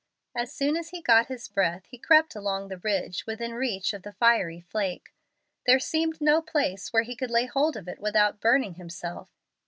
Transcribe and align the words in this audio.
As 0.35 0.51
soon 0.51 0.77
as 0.77 0.89
he 0.89 0.99
got 0.99 1.27
his 1.27 1.47
breath, 1.47 1.85
he 1.85 1.99
crept 1.99 2.33
along 2.33 2.69
the 2.69 2.79
ridge 2.79 3.23
within 3.27 3.53
reach 3.53 3.93
of 3.93 4.01
the 4.01 4.13
fiery 4.13 4.59
flake. 4.59 5.13
There 5.67 5.77
seemed 5.79 6.19
no 6.19 6.41
place 6.41 6.91
where 6.91 7.03
he 7.03 7.15
could 7.15 7.29
lay 7.29 7.45
hold 7.45 7.77
of 7.77 7.87
it 7.87 7.99
without 7.99 8.41
burning 8.41 8.73
himself. 8.73 9.29